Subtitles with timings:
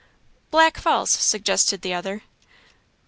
[0.49, 2.23] "Black Falls," suggested the other.